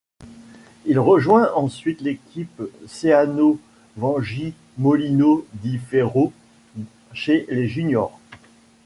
[0.87, 3.59] Il rejoint ensuite l'équipe Seano
[3.97, 6.33] Vangi-Molino di Ferro
[7.13, 8.19] chez les juniors.